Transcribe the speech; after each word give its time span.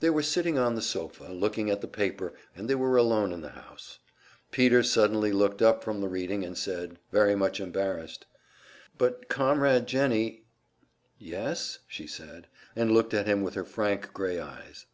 They 0.00 0.08
were 0.08 0.22
sitting 0.22 0.56
on 0.56 0.76
the 0.76 0.80
sofa, 0.80 1.24
looking 1.30 1.68
at 1.68 1.82
the 1.82 1.86
paper, 1.86 2.32
and 2.56 2.70
they 2.70 2.74
were 2.74 2.96
alone 2.96 3.34
in 3.34 3.42
the 3.42 3.50
house. 3.50 3.98
Peter 4.50 4.82
suddenly 4.82 5.30
looked 5.30 5.60
up 5.60 5.84
from 5.84 6.00
the 6.00 6.08
reading 6.08 6.42
and 6.42 6.56
said, 6.56 6.98
very 7.10 7.34
much 7.34 7.60
embarrassed, 7.60 8.24
"But 8.96 9.28
Comrade 9.28 9.86
Jennie" 9.86 10.46
"Yes," 11.18 11.80
she 11.86 12.06
said, 12.06 12.46
and 12.74 12.92
looked 12.92 13.12
at 13.12 13.26
him 13.26 13.42
with 13.42 13.52
her 13.52 13.64
frank 13.66 14.14
grey 14.14 14.40
eyes. 14.40 14.86